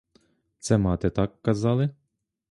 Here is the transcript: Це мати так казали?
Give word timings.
Це 0.59 0.77
мати 0.77 1.09
так 1.09 1.41
казали? 1.41 1.89